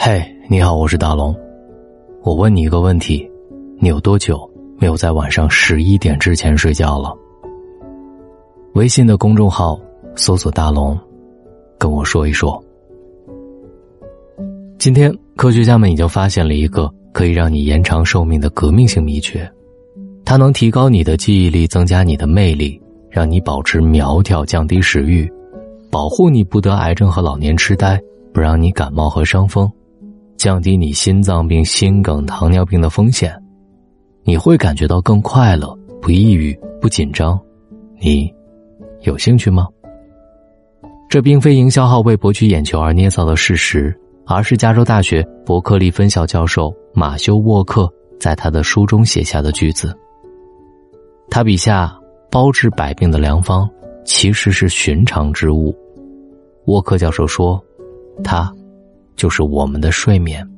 [0.00, 1.34] 嘿，你好，我是大龙。
[2.22, 3.28] 我问你一个问题：
[3.80, 7.12] 你有多久没有在晚上十一点之前睡觉了？
[8.74, 9.76] 微信的公众号
[10.14, 10.96] 搜索“大龙”，
[11.76, 12.62] 跟我说一说。
[14.78, 19.50] 今天，科学家们已经发现了一个可以让你延长寿命的革命性秘诀，
[20.24, 22.80] 它能提高你的记忆力，增加你的魅力，
[23.10, 25.28] 让你保持苗条，降低食欲，
[25.90, 28.00] 保护你不得癌症和老年痴呆，
[28.32, 29.68] 不让你感冒和伤风。
[30.38, 33.36] 降低你心脏病、心梗、糖尿病的风险，
[34.22, 37.38] 你会感觉到更快乐、不抑郁、不紧张。
[38.00, 38.32] 你
[39.00, 39.66] 有兴趣吗？
[41.08, 43.92] 这并非营销号为博取眼球而捏造的事实，
[44.26, 49.92] 而是加州大学伯克利分校教授马修·沃克在他的书中写下的句子。
[51.28, 51.92] 他笔下
[52.30, 53.68] 包治百病的良方
[54.04, 55.76] 其实是寻常之物。
[56.66, 57.60] 沃克教授说，
[58.22, 58.54] 他。
[59.18, 60.48] 就是我们的睡眠，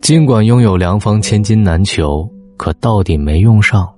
[0.00, 3.88] 尽管拥有良方千金难求，可到底没用上。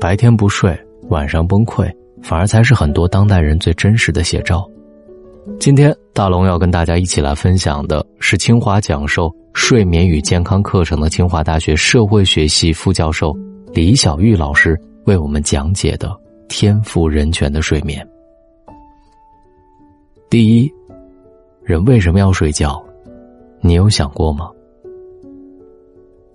[0.00, 0.78] 白天不睡，
[1.10, 4.66] 晚上崩溃，反而才是很多当代人最真实的写照。
[5.58, 13.36] 今天大龙要跟大家一起来分享的是清华讲授睡眠与健康课程的清华大学社会学系副教授
[13.72, 16.16] 李小玉老师为我们讲解的
[16.48, 18.06] 天赋人权的睡眠。
[20.30, 20.72] 第一，
[21.64, 22.80] 人为什么要睡觉？
[23.64, 24.50] 你有想过吗？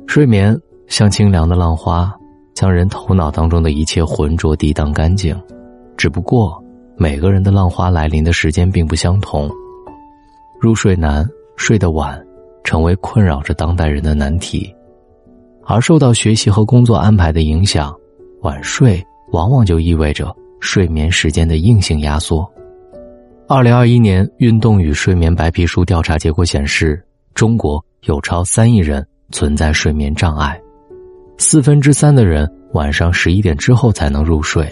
[0.08, 2.09] 睡眠像清凉的浪花，
[2.53, 5.38] 将人头脑当中的一切浑浊涤荡干净。
[5.98, 6.64] 只不过
[6.95, 9.52] 每个人的浪花来临的时间并不相同，
[10.58, 12.17] 入睡难、睡得晚，
[12.64, 14.73] 成为困扰着当代人的难题。
[15.66, 17.94] 而受到学习和工作安排的影响，
[18.42, 22.50] 晚睡往往就意味着睡眠时间的硬性压缩。
[23.50, 27.03] 二零二一年《运动与睡眠白皮书》调查结果显示。
[27.38, 30.60] 中国有超三亿人存在睡眠障碍，
[31.38, 34.67] 四分之三的人晚上十一点之后才能入睡，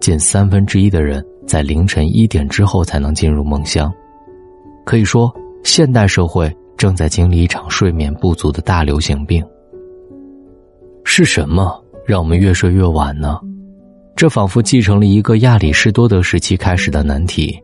[0.00, 3.92] 近三分之一的人在凌晨一点之后才能进入梦乡。
[4.86, 5.30] 可以说，
[5.62, 9.44] 现代社会正在经历一场睡眠不足的大流行病。
[11.04, 13.38] 是什么让我们越睡越晚呢？
[14.16, 17.54] 这仿佛继承了一个亚里士多德时期开始的难题：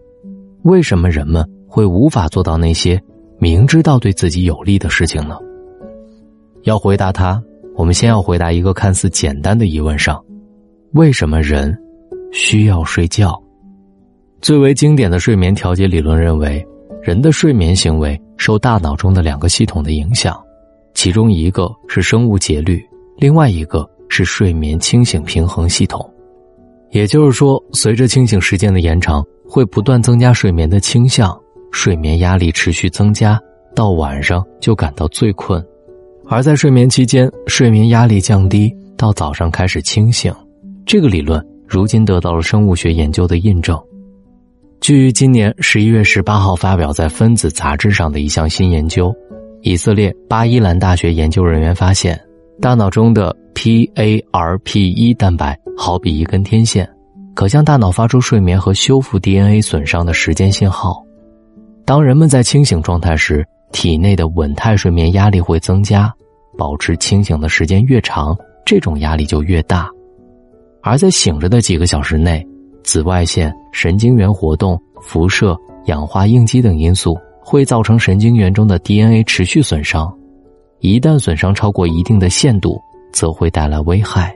[0.64, 3.02] 为什么人们会无法做到那些？
[3.44, 5.36] 明知道对自己有利的事情呢？
[6.62, 7.38] 要回答他，
[7.74, 10.18] 我们先要回答一个看似简单的疑问上：
[10.92, 11.76] 为什么人
[12.32, 13.38] 需要睡觉？
[14.40, 16.66] 最为经典的睡眠调节理论认为，
[17.02, 20.42] 人的睡眠行为受大脑中的两个系统的影响，
[20.94, 22.82] 其中一个是生物节律，
[23.18, 26.10] 另外一个是睡眠清醒平衡系统。
[26.92, 31.38] 也就是说，随着清醒时间的延长，会不断增加睡眠的倾向。
[31.74, 33.38] 睡眠压力持续增加，
[33.74, 35.60] 到晚上就感到最困；
[36.28, 40.32] 而在睡眠期间，睡眠压力降低，到早上开始清醒。
[40.86, 43.76] 这个理论如今得到了生物学研究的印证。
[44.80, 49.12] 据今年十一月十八号发表在《分子》杂志上的一项新研究，
[49.62, 52.18] 以色列巴伊兰大学研究人员发现，
[52.60, 56.88] 大脑中的 PARP1 蛋白好比一根天线，
[57.34, 61.03] 可向大脑发出睡眠和修复 DNA 损伤的时间信号。
[61.86, 66.12] 当人们在清醒状态时，体内的稳态睡眠压力会增加，
[66.56, 68.34] 保持清醒的时间越长，
[68.64, 69.90] 这种压力就越大。
[70.82, 72.46] 而在醒着的几个小时内，
[72.82, 75.54] 紫外线、神经元活动、辐射、
[75.86, 80.10] 氧化应激等因素会造成神经元中的 DNA 持续损伤，
[80.80, 82.80] 一旦损伤超过一定的限度，
[83.12, 84.34] 则会带来危害。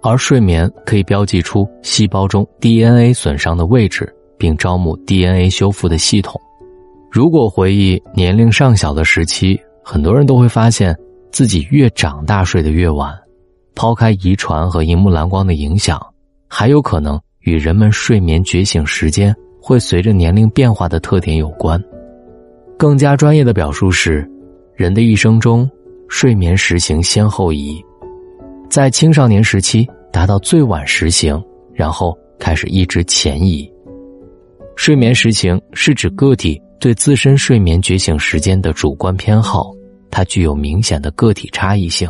[0.00, 6.40] 而睡眠可以标记出细胞中 DNA 损伤的位置，并招募 DNA 修复的系统。
[7.10, 10.96] 如果回忆年龄尚小的时期，很多人都会发现
[11.32, 13.16] 自己越长大睡得越晚。
[13.74, 16.00] 抛开遗传和荧幕蓝光的影响，
[16.48, 21.82] 还有可能与人们睡眠觉醒时间会随着年龄变化的特点有关。
[22.76, 24.28] 更加专业的表述是，
[24.74, 25.68] 人的一生中
[26.08, 27.80] 睡眠实行先后移，
[28.68, 31.42] 在青少年时期达到最晚实行，
[31.72, 33.70] 然后开始一直前移。
[34.76, 36.60] 睡眠实行是指个体。
[36.80, 39.72] 对自身睡眠觉醒时间的主观偏好，
[40.10, 42.08] 它具有明显的个体差异性。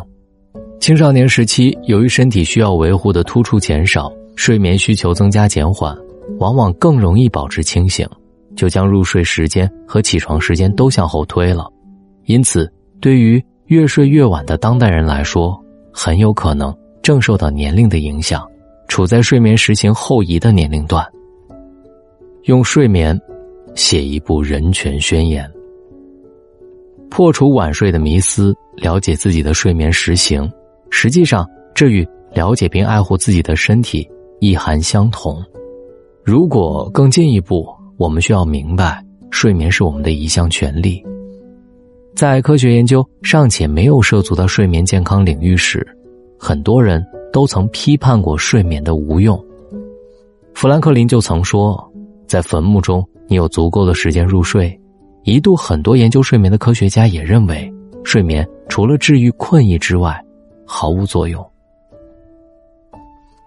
[0.79, 5.97] 青少年时期，由于身体需要维护的突触减少，睡眠需求增加减缓，
[6.37, 8.07] 往往更容易保持清醒，
[8.55, 11.67] 就将入睡时间和起床时间都向后推了。
[12.25, 12.71] 因此，
[13.01, 15.59] 对于越睡越晚的当代人来说，
[15.91, 18.47] 很有可能正受到年龄的影响，
[18.87, 21.03] 处在睡眠实行后移的年龄段。
[22.43, 23.19] 用睡眠。
[23.75, 25.49] 写一部人权宣言。
[27.09, 30.49] 破除晚睡的迷思，了解自己的睡眠实行，
[30.89, 34.07] 实际上这与了解并爱护自己的身体
[34.39, 35.43] 意涵相同。
[36.23, 37.67] 如果更进一步，
[37.97, 41.03] 我们需要明白，睡眠是我们的一项权利。
[42.15, 45.85] 在科学研究尚且没有涉足到睡眠健康领域时，
[46.37, 49.43] 很多人都曾批判过睡眠的无用。
[50.53, 51.91] 富兰克林就曾说
[52.27, 54.77] ：“在坟墓中，你有足够的时间入睡。”
[55.23, 57.71] 一度，很多研究睡眠的科学家也认为，
[58.03, 60.21] 睡眠除了治愈困意之外，
[60.65, 61.45] 毫无作用。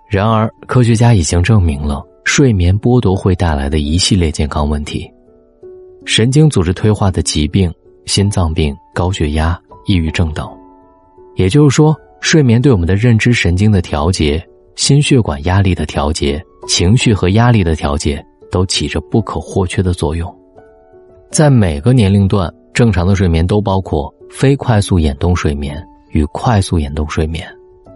[0.09, 5.11] 然而，科学家已经证明了睡眠剥夺会带来的一系列健康问题：
[6.07, 7.71] 神经组织退化的疾病。
[8.05, 9.57] 心脏病、高血压、
[9.87, 10.45] 抑郁症等，
[11.37, 14.45] 也就是说，睡眠对我们的认知神经的调节、
[14.75, 18.21] 心血管压力的调节、情绪和压力的调节，
[18.53, 20.33] 都起着不可或缺的作用。
[21.31, 27.49] 在每个年龄段，正常的睡眠都包括非快速眼动睡眠与快速眼动睡眠，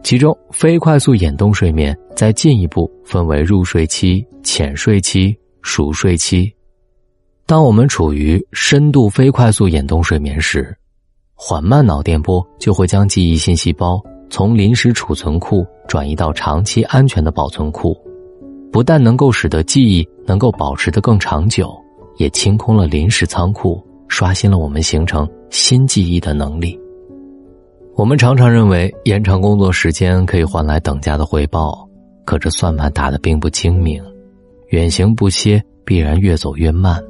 [0.02, 6.50] 其中非快速眼动睡眠再进一步分为入睡期、浅睡期、熟睡期。
[7.44, 10.74] 当我们处于深度非快速眼动睡眠时，
[11.34, 17.96] 缓慢脑电波就会将记忆信息包从临时储存库转移到长期安全的保存库，
[18.72, 21.74] 不但能够使得记忆能够保持的更长久，
[22.18, 26.78] 也清空了临时仓库，刷新了我们形成新记忆的能力。
[27.94, 31.88] 我们常常认为延长工作时间可以换来等价的回报，
[32.26, 34.04] 可这算盘打得并不精明，
[34.68, 37.02] 远行不歇必然越走越慢。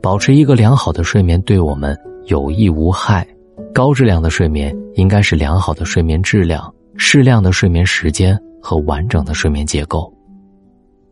[0.00, 3.26] 保持一个良好的睡眠对我们有益无害。
[3.74, 10.12] 高质量的睡眠应该是良好的睡眠质量、适量的睡眠时间和完整的睡眠结构。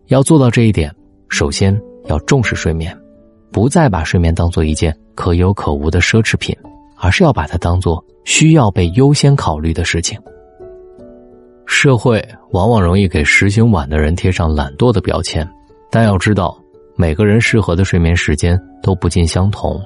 [0.09, 0.95] 要做到这一点，
[1.29, 2.97] 首先要重视睡眠，
[3.51, 6.57] 不再把睡眠当做一件可有可无的奢侈品，
[6.97, 10.19] 而是要把它当做需要被优先考虑的事情。
[11.67, 15.49] 社会往往容易给实行晚的人贴上懒惰的标签，
[15.91, 16.57] 但要知道。
[16.99, 19.79] 每个人适合的睡眠时间都不尽相同，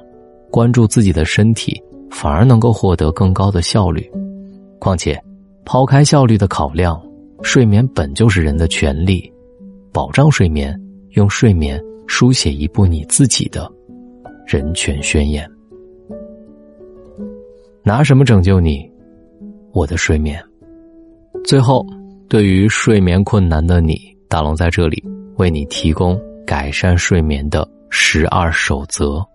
[0.49, 1.77] 关注自己的身体，
[2.09, 4.09] 反而能够获得更高的效率。
[4.79, 5.21] 况且，
[5.65, 7.01] 抛开效率的考量，
[7.41, 9.29] 睡眠本就是人的权利，
[9.93, 10.79] 保障睡眠，
[11.11, 13.71] 用睡眠书写一部你自己的
[14.45, 15.49] 人权宣言。
[17.83, 18.89] 拿什么拯救你？
[19.73, 20.43] 我的睡眠。
[21.43, 21.85] 最后，
[22.29, 23.97] 对于睡眠困难的你，
[24.27, 25.03] 大龙在这里
[25.37, 26.19] 为你提供。
[26.43, 29.25] 改善睡眠的十二守则：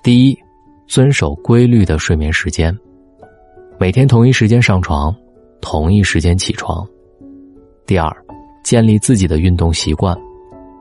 [0.00, 0.38] 第一，
[0.86, 2.76] 遵守规律的睡眠时间，
[3.76, 5.12] 每天同一时间上床，
[5.60, 6.86] 同一时间起床。
[7.84, 8.16] 第二，
[8.66, 10.12] 建立自己的运动习惯，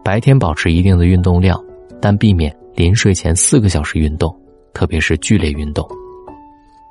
[0.03, 1.63] 白天保持一定的运动量，
[2.01, 4.35] 但避免临睡前四个小时运动，
[4.73, 5.87] 特别是剧烈运动。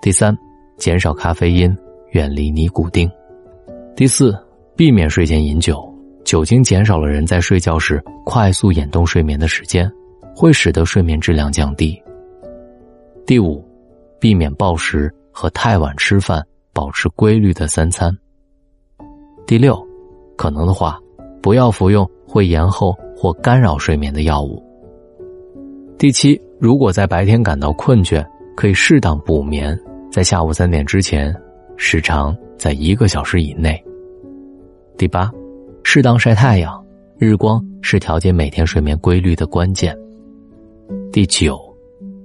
[0.00, 0.32] 第三，
[0.76, 1.76] 减少咖啡因，
[2.12, 3.10] 远离尼古丁。
[3.96, 4.38] 第四，
[4.76, 5.84] 避免睡前饮酒。
[6.24, 9.90] 酒精减少了人在睡觉时快速眼动睡眠的时间，
[10.32, 12.00] 会使得睡眠质量降低。
[13.26, 13.68] 第五，
[14.20, 16.40] 避免暴食和太晚吃饭，
[16.72, 18.16] 保持规律的三餐。
[19.44, 19.84] 第六，
[20.36, 20.98] 可能的话，
[21.42, 24.62] 不要服用会延后或干扰睡眠的药物。
[25.98, 28.24] 第七，如果在白天感到困倦，
[28.56, 29.78] 可以适当补眠，
[30.10, 31.34] 在下午三点之前，
[31.76, 33.82] 时长在一个小时以内。
[34.96, 35.30] 第八。
[35.86, 36.82] 适当晒太阳，
[37.18, 39.94] 日光是调节每天睡眠规律的关键。
[41.12, 41.60] 第九，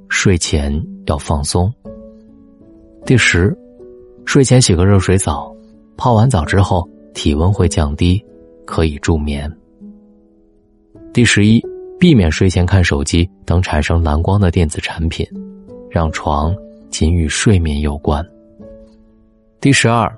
[0.07, 1.71] 睡前要放松。
[3.05, 3.55] 第十，
[4.23, 5.53] 睡前洗个热水澡，
[5.97, 6.87] 泡完澡之后
[7.19, 8.23] 体温会降低，
[8.65, 9.53] 可以助眠。
[11.11, 11.61] 第十一，
[11.99, 15.27] 避免睡前看手机等产生蓝光的电子产品，
[15.91, 16.55] 让床
[16.89, 18.25] 仅与睡眠有关。
[19.59, 20.09] 第十二，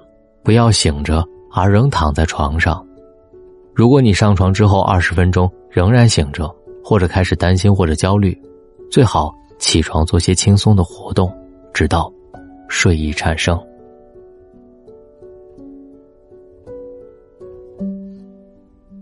[0.44, 2.86] 不要醒着而仍躺在床上。
[3.74, 8.40] 如果你上床之后二十分钟仍然醒着，或者开始担心或者焦虑，
[8.92, 11.36] 最好起床做些轻松的活动，
[11.74, 12.14] 直到
[12.70, 13.60] 睡意产生。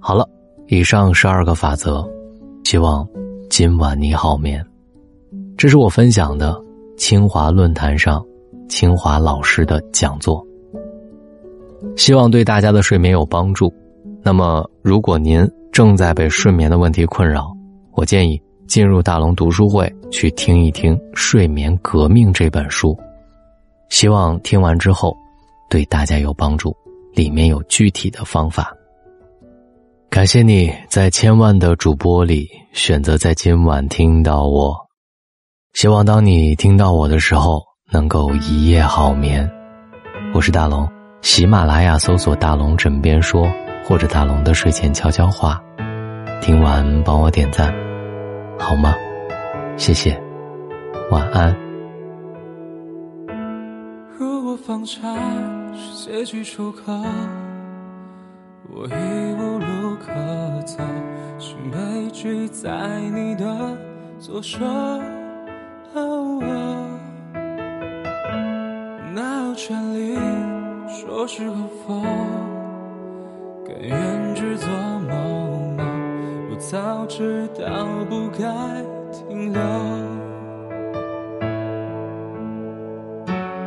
[0.10, 0.28] 好了，
[0.70, 2.04] 以上十二个法则，
[2.64, 3.08] 希望
[3.48, 4.66] 今晚你好眠。
[5.56, 6.60] 这是我分享的
[6.98, 8.26] 清华论坛上
[8.68, 10.44] 清华老师的讲座，
[11.96, 13.72] 希望对大家的睡眠有帮助。
[14.24, 17.56] 那么，如果您正在被睡眠的问题困扰，
[17.92, 22.98] 我建议进入大龙读书会去听一听《睡眠革命》这本书，
[23.90, 25.16] 希望听完之后
[25.70, 26.76] 对大家有帮助，
[27.14, 28.76] 里面有具体的方法。
[30.10, 34.76] 感谢你在千万的主播里选择在今晚听到我。
[35.74, 37.62] 希望当你听到我的时候，
[37.92, 39.48] 能够一夜好眠。
[40.34, 40.90] 我是大龙，
[41.22, 43.48] 喜马拉雅搜索“大龙枕边说”
[43.86, 45.62] 或者“大龙的睡前悄悄话”，
[46.42, 47.72] 听完帮我点赞，
[48.58, 48.96] 好吗？
[49.78, 50.20] 谢谢，
[51.12, 51.56] 晚安。
[54.18, 55.00] 如果放下
[55.76, 56.92] 是结局出口，
[58.72, 60.12] 我已无路可
[60.64, 60.84] 走，
[61.38, 63.78] 是悲剧在你的
[64.20, 64.60] 左手。
[69.14, 70.18] 哪有权利
[70.88, 71.56] 说是和
[71.86, 72.02] 否？
[73.66, 74.70] 甘愿只做
[75.08, 75.14] 某
[75.78, 75.84] 某，
[76.50, 78.46] 我早知道不该
[79.12, 79.60] 停留。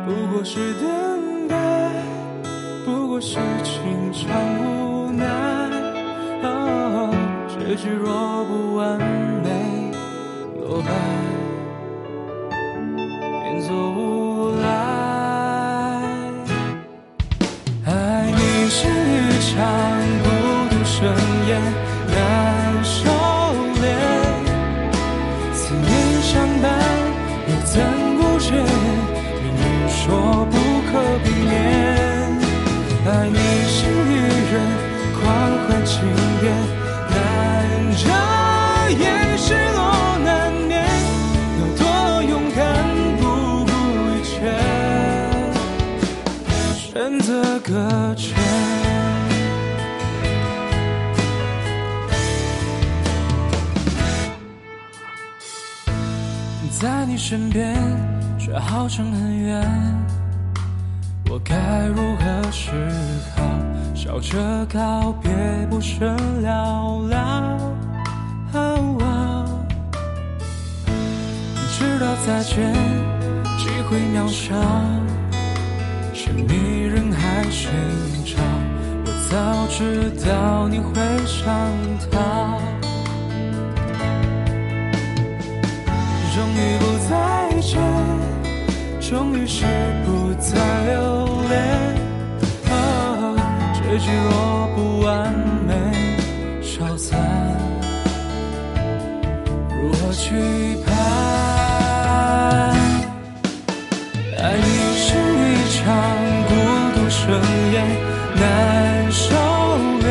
[0.05, 1.55] 不过是等待，
[2.85, 4.31] 不过是情长
[7.75, 9.02] 结局若不完
[57.33, 57.73] 身边，
[58.37, 59.59] 却好像很远。
[61.31, 61.55] 我该
[61.87, 62.69] 如何是
[63.35, 63.41] 好？
[63.95, 65.31] 笑着告别，
[65.67, 67.57] 不甚寥寥。
[71.71, 72.71] 知道再见
[73.57, 74.53] 机会渺小，
[76.13, 77.71] 是你人海寻
[78.23, 78.37] 找。
[79.05, 80.93] 我早知道你会
[81.25, 81.49] 上
[82.11, 82.61] 套。
[86.35, 87.11] 终于不再
[87.59, 87.79] 见，
[89.01, 89.65] 终于是
[90.05, 90.93] 不再留
[91.49, 91.53] 恋。
[93.73, 95.33] 结局若不完
[95.67, 95.73] 美，
[96.61, 97.19] 消散，
[99.69, 100.33] 如何去
[100.85, 100.93] 盼？
[104.39, 105.83] 爱你是一场
[106.47, 106.51] 孤
[106.95, 107.21] 独盛
[107.73, 107.75] 宴，
[108.35, 108.41] 难
[109.11, 109.25] 收
[110.01, 110.05] 敛。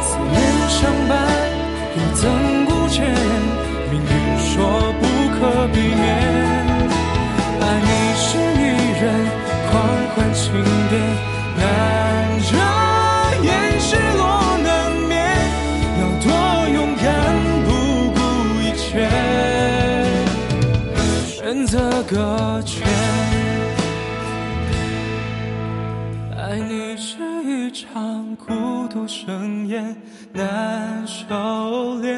[0.00, 0.34] 思念
[0.68, 0.78] 相
[1.08, 1.12] 伴，
[1.96, 2.22] 又怎
[2.66, 3.35] 顾见？
[28.86, 29.96] 孤独盛宴，
[30.32, 31.24] 难收
[32.00, 32.16] 敛。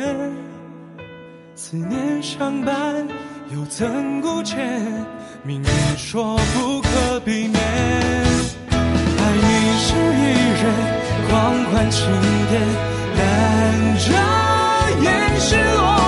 [1.54, 3.08] 思念相伴，
[3.50, 4.82] 又怎顾前？
[5.44, 7.58] 命运说不可避免。
[7.58, 9.48] 爱你
[9.78, 10.24] 是一
[10.60, 10.64] 人
[11.30, 12.04] 狂欢庆
[12.50, 12.60] 典，
[13.16, 13.18] 难
[13.96, 14.12] 遮
[15.02, 16.07] 掩，失落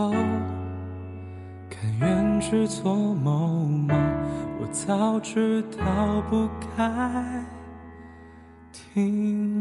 [0.00, 0.12] 是否
[1.68, 3.94] 甘愿只做某某？
[4.58, 7.44] 我早知道不该
[8.72, 9.59] 停。